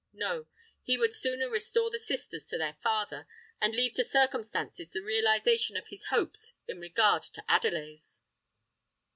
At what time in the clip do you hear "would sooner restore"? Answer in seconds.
0.97-1.91